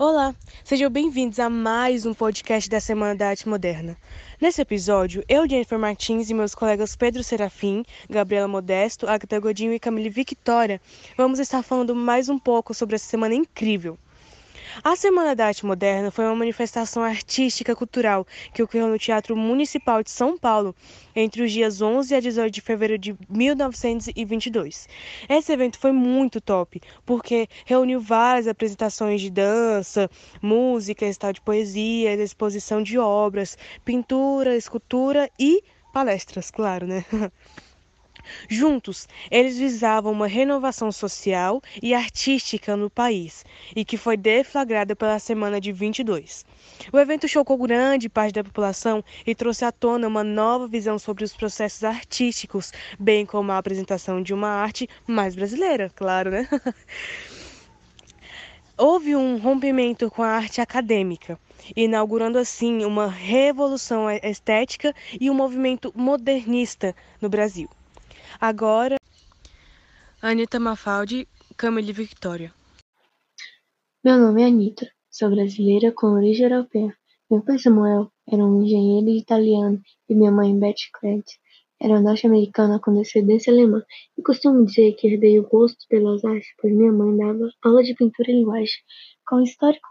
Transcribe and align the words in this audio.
Olá, 0.00 0.32
sejam 0.62 0.88
bem-vindos 0.88 1.40
a 1.40 1.50
mais 1.50 2.06
um 2.06 2.14
podcast 2.14 2.70
da 2.70 2.78
Semana 2.78 3.16
da 3.16 3.30
Arte 3.30 3.48
Moderna. 3.48 3.96
Nesse 4.40 4.62
episódio, 4.62 5.24
eu, 5.28 5.48
Jennifer 5.48 5.76
Martins 5.76 6.30
e 6.30 6.34
meus 6.34 6.54
colegas 6.54 6.94
Pedro 6.94 7.24
Serafim, 7.24 7.82
Gabriela 8.08 8.46
Modesto, 8.46 9.08
Agatha 9.08 9.40
Godinho 9.40 9.72
e 9.72 9.80
Camille 9.80 10.08
Victoria 10.08 10.80
vamos 11.16 11.40
estar 11.40 11.64
falando 11.64 11.96
mais 11.96 12.28
um 12.28 12.38
pouco 12.38 12.72
sobre 12.72 12.94
essa 12.94 13.06
semana 13.06 13.34
incrível. 13.34 13.98
A 14.84 14.94
Semana 14.94 15.34
da 15.34 15.46
Arte 15.46 15.66
Moderna 15.66 16.10
foi 16.10 16.24
uma 16.24 16.36
manifestação 16.36 17.02
artística 17.02 17.74
cultural 17.74 18.24
que 18.54 18.62
ocorreu 18.62 18.86
no 18.86 18.98
Teatro 18.98 19.36
Municipal 19.36 20.04
de 20.04 20.10
São 20.10 20.38
Paulo 20.38 20.74
entre 21.16 21.42
os 21.42 21.50
dias 21.50 21.82
11 21.82 22.14
a 22.14 22.20
18 22.20 22.52
de 22.52 22.60
fevereiro 22.60 23.00
de 23.00 23.16
1922. 23.28 24.88
Esse 25.28 25.52
evento 25.52 25.78
foi 25.78 25.90
muito 25.90 26.40
top, 26.40 26.80
porque 27.04 27.48
reuniu 27.64 28.00
várias 28.00 28.46
apresentações 28.46 29.20
de 29.20 29.30
dança, 29.30 30.08
música, 30.40 31.04
recital 31.04 31.32
de 31.32 31.40
poesia, 31.40 32.14
exposição 32.14 32.80
de 32.80 32.98
obras, 32.98 33.58
pintura, 33.84 34.56
escultura 34.56 35.28
e 35.38 35.62
palestras, 35.92 36.50
claro, 36.52 36.86
né? 36.86 37.04
Juntos, 38.48 39.08
eles 39.30 39.58
visavam 39.58 40.12
uma 40.12 40.26
renovação 40.26 40.90
social 40.92 41.60
e 41.82 41.94
artística 41.94 42.76
no 42.76 42.90
país, 42.90 43.44
e 43.74 43.84
que 43.84 43.96
foi 43.96 44.16
deflagrada 44.16 44.94
pela 44.96 45.18
semana 45.18 45.60
de 45.60 45.72
22. 45.72 46.44
O 46.92 46.98
evento 46.98 47.28
chocou 47.28 47.58
grande 47.58 48.08
parte 48.08 48.34
da 48.34 48.44
população 48.44 49.04
e 49.26 49.34
trouxe 49.34 49.64
à 49.64 49.72
tona 49.72 50.06
uma 50.06 50.24
nova 50.24 50.66
visão 50.66 50.98
sobre 50.98 51.24
os 51.24 51.34
processos 51.34 51.84
artísticos, 51.84 52.72
bem 52.98 53.24
como 53.26 53.52
a 53.52 53.58
apresentação 53.58 54.22
de 54.22 54.32
uma 54.34 54.48
arte 54.48 54.88
mais 55.06 55.34
brasileira, 55.34 55.90
claro, 55.94 56.30
né? 56.30 56.48
Houve 58.80 59.16
um 59.16 59.38
rompimento 59.38 60.08
com 60.08 60.22
a 60.22 60.28
arte 60.28 60.60
acadêmica, 60.60 61.36
inaugurando 61.74 62.38
assim 62.38 62.84
uma 62.84 63.08
revolução 63.08 64.08
estética 64.08 64.94
e 65.20 65.28
um 65.28 65.34
movimento 65.34 65.92
modernista 65.96 66.94
no 67.20 67.28
Brasil. 67.28 67.68
Agora, 68.40 68.96
Anitta 70.20 70.58
Mafaldi, 70.60 71.26
Camille 71.56 71.92
Victoria. 71.92 72.52
Meu 74.04 74.18
nome 74.18 74.42
é 74.42 74.46
Anitta, 74.46 74.90
sou 75.10 75.30
brasileira 75.30 75.92
com 75.92 76.08
origem 76.08 76.48
europeia. 76.50 76.96
Meu 77.30 77.42
pai 77.42 77.58
Samuel 77.58 78.10
era 78.30 78.44
um 78.44 78.62
engenheiro 78.62 79.08
italiano 79.10 79.80
e 80.08 80.14
minha 80.14 80.30
mãe 80.30 80.58
Betty 80.58 80.90
Credit 80.92 81.38
era 81.80 82.00
norte-americana 82.00 82.80
com 82.80 82.94
descendência 82.94 83.52
alemã. 83.52 83.82
E 84.16 84.22
costumo 84.22 84.64
dizer 84.64 84.94
que 84.94 85.06
herdei 85.06 85.38
o 85.38 85.48
gosto 85.48 85.86
pelas 85.88 86.24
artes, 86.24 86.48
pois 86.60 86.74
minha 86.74 86.92
mãe 86.92 87.16
dava 87.16 87.48
aula 87.62 87.82
de 87.82 87.94
pintura 87.94 88.30
e 88.30 88.34
linguagem. 88.34 88.74
Com 89.26 89.40
histórico 89.40 89.88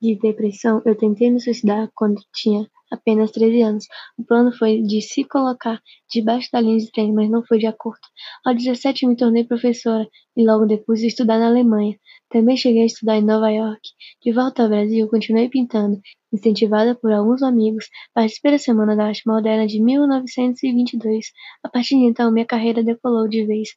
de 0.00 0.18
depressão, 0.18 0.80
eu 0.84 0.96
tentei 0.96 1.30
me 1.30 1.40
suicidar 1.40 1.90
quando 1.94 2.20
tinha 2.34 2.66
apenas 2.90 3.30
treze 3.30 3.62
anos. 3.62 3.84
O 4.18 4.24
plano 4.24 4.52
foi 4.52 4.82
de 4.82 5.00
se 5.00 5.24
colocar 5.24 5.80
debaixo 6.10 6.48
da 6.52 6.60
linha 6.60 6.78
de 6.78 6.90
trem, 6.90 7.12
mas 7.12 7.30
não 7.30 7.44
foi 7.44 7.58
de 7.58 7.66
acordo. 7.66 8.00
Aos 8.44 8.56
dezessete 8.56 9.06
me 9.06 9.16
tornei 9.16 9.44
professora 9.44 10.06
e 10.36 10.44
logo 10.44 10.66
depois 10.66 11.02
estudar 11.02 11.38
na 11.38 11.48
Alemanha. 11.48 11.96
Também 12.30 12.56
cheguei 12.56 12.82
a 12.82 12.86
estudar 12.86 13.16
em 13.16 13.24
Nova 13.24 13.50
York. 13.50 13.80
De 14.22 14.32
volta 14.32 14.62
ao 14.62 14.68
Brasil, 14.68 15.08
continuei 15.08 15.48
pintando, 15.48 16.00
incentivada 16.32 16.94
por 16.94 17.12
alguns 17.12 17.42
amigos. 17.42 17.88
Participei 18.14 18.52
da 18.52 18.58
Semana 18.58 18.96
da 18.96 19.06
Arte 19.06 19.22
Moderna 19.26 19.66
de 19.66 19.82
1922. 19.82 21.26
A 21.64 21.68
partir 21.68 21.96
de 21.96 22.04
então, 22.04 22.32
minha 22.32 22.46
carreira 22.46 22.82
decolou 22.82 23.28
de 23.28 23.44
vez. 23.46 23.70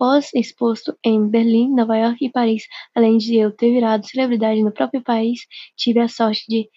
Após 0.00 0.30
exposto 0.34 0.96
em 1.04 1.28
Berlim, 1.28 1.74
Nova 1.74 1.94
York 1.94 2.24
e 2.24 2.32
Paris, 2.32 2.62
além 2.94 3.18
de 3.18 3.36
eu 3.36 3.54
ter 3.54 3.70
virado 3.70 4.06
celebridade 4.06 4.62
no 4.62 4.72
próprio 4.72 5.02
país, 5.02 5.40
tive 5.76 6.00
a 6.00 6.08
sorte 6.08 6.42
de 6.48 6.70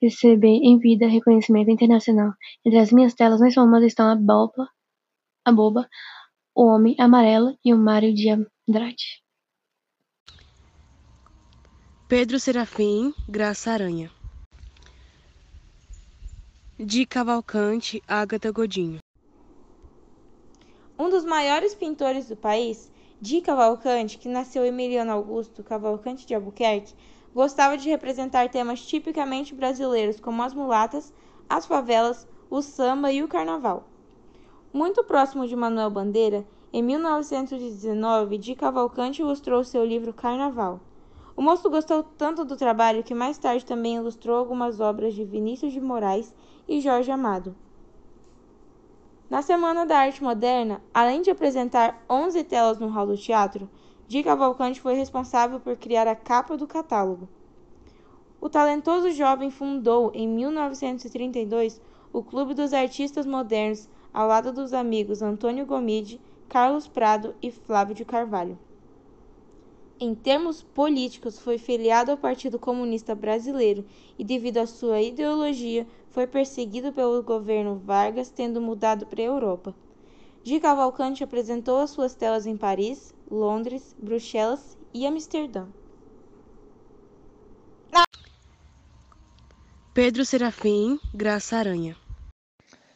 receber 0.00 0.48
em 0.48 0.78
vida 0.78 1.06
reconhecimento 1.06 1.70
internacional. 1.70 2.32
Entre 2.64 2.78
as 2.78 2.90
minhas 2.90 3.12
telas 3.12 3.40
mais 3.40 3.52
famosas 3.52 3.88
estão 3.88 4.08
a 4.08 4.16
Boba, 4.16 4.66
a 5.44 5.52
Boba, 5.52 5.86
o 6.54 6.64
Homem 6.64 6.96
Amarelo 6.98 7.54
e 7.62 7.74
o 7.74 7.76
Mário 7.76 8.14
de 8.14 8.30
Andrade. 8.30 9.22
Pedro 12.08 12.40
Serafim, 12.40 13.12
Graça 13.28 13.70
Aranha. 13.70 14.10
De 16.78 17.04
Cavalcante, 17.04 18.02
Agatha 18.08 18.50
Godinho. 18.50 18.98
Um 20.98 21.08
dos 21.08 21.24
maiores 21.24 21.74
pintores 21.74 22.28
do 22.28 22.36
país, 22.36 22.90
Di 23.20 23.40
Cavalcante, 23.40 24.18
que 24.18 24.28
nasceu 24.28 24.64
Emiliano 24.64 25.12
Augusto 25.12 25.62
Cavalcante 25.62 26.26
de 26.26 26.34
Albuquerque, 26.34 26.94
Gostava 27.34 27.78
de 27.78 27.88
representar 27.88 28.50
temas 28.50 28.84
tipicamente 28.84 29.54
brasileiros, 29.54 30.20
como 30.20 30.42
as 30.42 30.52
mulatas, 30.52 31.14
as 31.48 31.64
favelas, 31.64 32.28
o 32.50 32.60
samba 32.60 33.10
e 33.10 33.22
o 33.22 33.28
carnaval. 33.28 33.84
Muito 34.70 35.02
próximo 35.02 35.48
de 35.48 35.56
Manuel 35.56 35.88
Bandeira, 35.88 36.46
em 36.70 36.82
1919, 36.82 38.36
de 38.36 38.54
Cavalcante 38.54 39.22
ilustrou 39.22 39.64
seu 39.64 39.82
livro 39.82 40.12
Carnaval. 40.12 40.80
O 41.34 41.40
moço 41.40 41.70
gostou 41.70 42.02
tanto 42.02 42.44
do 42.44 42.54
trabalho 42.54 43.02
que 43.02 43.14
mais 43.14 43.38
tarde 43.38 43.64
também 43.64 43.96
ilustrou 43.96 44.36
algumas 44.36 44.78
obras 44.78 45.14
de 45.14 45.24
Vinícius 45.24 45.72
de 45.72 45.80
Moraes 45.80 46.34
e 46.68 46.82
Jorge 46.82 47.10
Amado. 47.10 47.56
Na 49.32 49.40
Semana 49.40 49.86
da 49.86 49.96
Arte 49.96 50.22
Moderna, 50.22 50.82
além 50.92 51.22
de 51.22 51.30
apresentar 51.30 52.04
11 52.06 52.44
telas 52.44 52.78
no 52.78 52.88
hall 52.88 53.06
do 53.06 53.16
teatro, 53.16 53.66
Di 54.06 54.22
Cavalcante 54.22 54.78
foi 54.78 54.92
responsável 54.92 55.58
por 55.58 55.74
criar 55.74 56.06
a 56.06 56.14
capa 56.14 56.54
do 56.54 56.66
catálogo. 56.66 57.26
O 58.38 58.50
talentoso 58.50 59.10
jovem 59.10 59.50
fundou, 59.50 60.12
em 60.14 60.28
1932, 60.28 61.80
o 62.12 62.22
Clube 62.22 62.52
dos 62.52 62.74
Artistas 62.74 63.24
Modernos, 63.24 63.88
ao 64.12 64.28
lado 64.28 64.52
dos 64.52 64.74
amigos 64.74 65.22
Antônio 65.22 65.64
Gomide, 65.64 66.20
Carlos 66.46 66.86
Prado 66.86 67.34
e 67.40 67.50
Flávio 67.50 67.94
de 67.94 68.04
Carvalho. 68.04 68.58
Em 70.04 70.16
termos 70.16 70.64
políticos, 70.64 71.38
foi 71.38 71.58
filiado 71.58 72.10
ao 72.10 72.16
Partido 72.16 72.58
Comunista 72.58 73.14
Brasileiro 73.14 73.84
e, 74.18 74.24
devido 74.24 74.58
à 74.58 74.66
sua 74.66 75.00
ideologia, 75.00 75.86
foi 76.10 76.26
perseguido 76.26 76.92
pelo 76.92 77.22
governo 77.22 77.76
Vargas, 77.76 78.28
tendo 78.28 78.60
mudado 78.60 79.06
para 79.06 79.20
a 79.20 79.26
Europa. 79.26 79.72
Di 80.42 80.58
Cavalcante 80.58 81.22
apresentou 81.22 81.78
as 81.78 81.90
suas 81.90 82.16
telas 82.16 82.46
em 82.46 82.56
Paris, 82.56 83.14
Londres, 83.30 83.94
Bruxelas 83.96 84.76
e 84.92 85.06
Amsterdã. 85.06 85.68
Pedro 89.94 90.24
Serafim, 90.24 90.98
Graça 91.14 91.58
Aranha. 91.58 91.96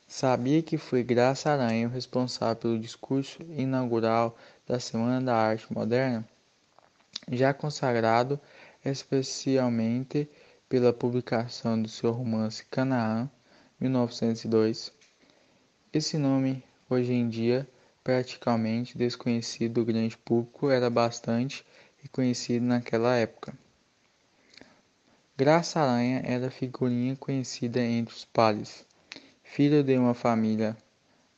Sabia 0.08 0.60
que 0.60 0.76
foi 0.76 1.04
Graça 1.04 1.50
Aranha 1.50 1.86
o 1.86 1.90
responsável 1.92 2.56
pelo 2.56 2.80
discurso 2.80 3.40
inaugural 3.42 4.36
da 4.66 4.80
Semana 4.80 5.24
da 5.24 5.36
Arte 5.36 5.72
Moderna? 5.72 6.28
Já 7.30 7.52
consagrado 7.52 8.40
especialmente 8.84 10.28
pela 10.68 10.92
publicação 10.92 11.80
do 11.80 11.88
seu 11.88 12.12
romance 12.12 12.64
Canaã, 12.66 13.30
1902. 13.80 14.92
Esse 15.92 16.18
nome, 16.18 16.62
hoje 16.88 17.12
em 17.12 17.28
dia, 17.28 17.68
praticamente 18.02 18.96
desconhecido 18.96 19.74
do 19.74 19.84
grande 19.84 20.16
público, 20.16 20.70
era 20.70 20.88
bastante 20.88 21.64
reconhecido 21.98 22.62
naquela 22.62 23.16
época. 23.16 23.52
Graça 25.36 25.80
Aranha 25.80 26.22
era 26.24 26.50
figurinha 26.50 27.14
conhecida 27.16 27.80
entre 27.80 28.14
os 28.14 28.24
pares. 28.24 28.86
Filho 29.42 29.82
de 29.82 29.98
uma 29.98 30.14
família 30.14 30.76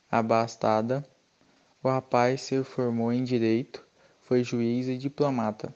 abastada, 0.09 1.05
o 1.83 1.89
rapaz 1.89 2.41
se 2.41 2.63
formou 2.63 3.11
em 3.11 3.23
direito, 3.23 3.85
foi 4.29 4.43
juiz 4.43 4.87
e 4.87 4.95
diplomata. 4.95 5.73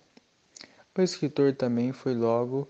O 0.95 1.01
escritor 1.01 1.55
também 1.55 1.91
foi 1.91 2.13
logo 2.13 2.69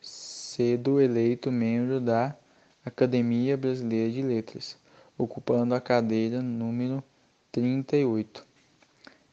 cedo 0.00 1.00
eleito 1.00 1.50
membro 1.50 2.00
da 2.00 2.36
Academia 2.84 3.56
Brasileira 3.56 4.12
de 4.12 4.22
Letras, 4.22 4.78
ocupando 5.18 5.74
a 5.74 5.80
cadeira 5.80 6.40
número 6.40 7.02
38. 7.50 8.46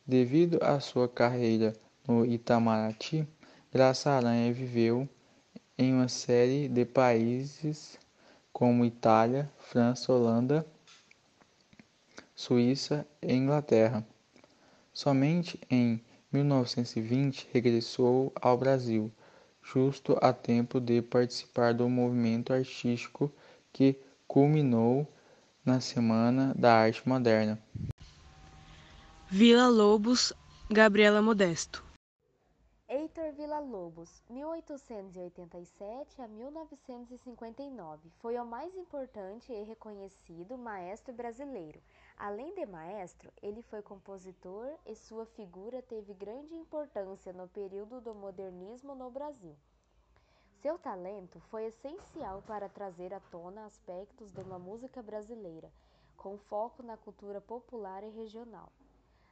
Devido 0.07 0.57
à 0.59 0.79
sua 0.79 1.07
carreira 1.07 1.71
no 2.07 2.25
Itamaraty, 2.25 3.27
Graça 3.71 4.09
Aranha 4.09 4.51
viveu 4.51 5.07
em 5.77 5.93
uma 5.93 6.07
série 6.07 6.67
de 6.67 6.83
países 6.83 7.99
como 8.51 8.85
Itália, 8.85 9.51
França, 9.59 10.11
Holanda, 10.11 10.65
Suíça 12.33 13.05
e 13.21 13.31
Inglaterra. 13.35 14.03
Somente 14.95 15.59
em 15.69 16.01
1920 16.31 17.49
regressou 17.51 18.31
ao 18.33 18.57
Brasil, 18.57 19.11
justo 19.61 20.17
a 20.21 20.31
tempo 20.31 20.79
de 20.79 21.01
participar 21.01 21.73
do 21.73 21.89
movimento 21.89 22.53
artístico 22.53 23.29
que 23.73 23.99
culminou 24.25 25.05
na 25.65 25.81
Semana 25.81 26.55
da 26.57 26.73
Arte 26.73 27.07
Moderna. 27.09 27.61
Vila 29.29 29.67
Lobos, 29.67 30.31
Gabriela 30.71 31.21
Modesto. 31.21 31.84
Heitor 33.15 33.31
Villa-Lobos, 33.31 34.21
1887 34.29 36.21
a 36.21 36.27
1959. 36.27 38.09
Foi 38.19 38.37
o 38.37 38.45
mais 38.45 38.75
importante 38.75 39.53
e 39.53 39.63
reconhecido 39.63 40.57
maestro 40.57 41.13
brasileiro. 41.13 41.81
Além 42.17 42.53
de 42.53 42.65
maestro, 42.65 43.31
ele 43.41 43.61
foi 43.61 43.81
compositor 43.81 44.69
e 44.85 44.93
sua 44.95 45.25
figura 45.27 45.81
teve 45.81 46.13
grande 46.13 46.55
importância 46.55 47.31
no 47.31 47.47
período 47.47 48.01
do 48.01 48.13
modernismo 48.13 48.93
no 48.93 49.09
Brasil. 49.09 49.55
Seu 50.61 50.77
talento 50.77 51.39
foi 51.39 51.67
essencial 51.67 52.41
para 52.45 52.67
trazer 52.67 53.13
à 53.13 53.21
tona 53.31 53.65
aspectos 53.65 54.29
de 54.33 54.41
uma 54.41 54.59
música 54.59 55.01
brasileira, 55.01 55.71
com 56.17 56.37
foco 56.37 56.83
na 56.83 56.97
cultura 56.97 57.39
popular 57.39 58.03
e 58.03 58.09
regional. 58.09 58.69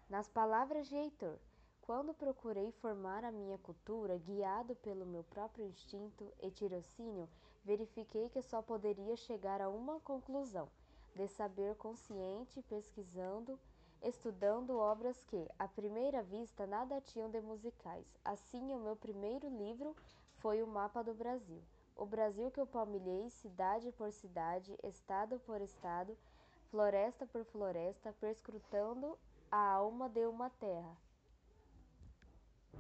Nas 0.09 0.29
palavras 0.29 0.88
de 0.88 0.95
Heitor, 0.95 1.38
quando 1.85 2.13
procurei 2.13 2.71
formar 2.71 3.25
a 3.25 3.31
minha 3.31 3.57
cultura, 3.57 4.18
guiado 4.18 4.74
pelo 4.75 5.06
meu 5.06 5.21
próprio 5.25 5.65
instinto 5.65 6.31
e 6.41 6.50
tirocínio, 6.50 7.27
verifiquei 7.63 8.30
que 8.30 8.41
só 8.41 8.62
poderia 8.62 9.18
chegar 9.18 9.62
a 9.62 9.68
uma 9.68 10.00
conclusão: 10.00 10.69
de 11.13 11.27
saber 11.27 11.75
consciente, 11.75 12.62
pesquisando, 12.69 13.59
estudando 14.01 14.77
obras 14.77 15.21
que, 15.25 15.45
à 15.59 15.68
primeira 15.68 16.24
vista, 16.24 16.65
nada 16.65 17.01
tinham 17.01 17.30
de 17.30 17.41
musicais. 17.41 18.06
Assim, 18.24 18.74
o 18.74 18.79
meu 18.79 18.95
primeiro 18.95 19.50
livro 19.50 19.94
foi 20.38 20.63
o 20.63 20.68
Mapa 20.68 21.03
do 21.03 21.13
Brasil. 21.13 21.62
O 21.97 22.06
Brasil 22.06 22.50
que 22.50 22.62
eu 22.62 22.65
palmilhei 22.65 23.29
cidade 23.29 23.91
por 23.91 24.09
cidade, 24.13 24.74
estado 24.83 25.38
por 25.39 25.59
estado, 25.59 26.18
floresta 26.71 27.27
por 27.27 27.44
floresta, 27.44 28.13
perscrutando 28.21 29.18
a 29.51 29.74
alma 29.74 30.07
de 30.07 30.25
uma 30.25 30.50
terra 30.50 30.97